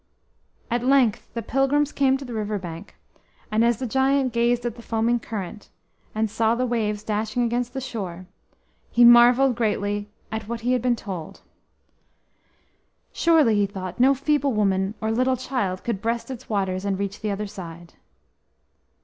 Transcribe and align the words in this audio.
At 0.71 0.83
length 0.83 1.31
the 1.35 1.43
pilgrims 1.43 1.91
came 1.91 2.17
to 2.17 2.25
the 2.25 2.33
river 2.33 2.57
bank, 2.57 2.95
and 3.51 3.63
as 3.63 3.77
the 3.77 3.85
giant 3.85 4.33
gazed 4.33 4.65
at 4.65 4.73
the 4.73 4.81
foaming 4.81 5.19
current, 5.19 5.69
and 6.15 6.27
saw 6.27 6.55
the 6.55 6.65
waves 6.65 7.03
dashing 7.03 7.43
against 7.43 7.73
the 7.75 7.79
shore, 7.81 8.25
he 8.89 9.03
marvelled 9.05 9.55
greatly 9.55 10.09
at 10.31 10.47
what 10.47 10.61
he 10.61 10.73
had 10.73 10.81
been 10.81 10.95
told. 10.95 11.41
Surely, 13.13 13.53
he 13.57 13.67
thought, 13.67 13.99
no 13.99 14.15
feeble 14.15 14.53
woman 14.53 14.95
or 15.01 15.11
little 15.11 15.37
child 15.37 15.83
could 15.83 16.01
breast 16.01 16.31
its 16.31 16.49
waters 16.49 16.83
and 16.83 16.97
reach 16.97 17.21
the 17.21 17.29
other 17.29 17.45
side. 17.45 17.93